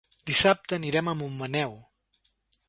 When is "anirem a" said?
0.79-1.15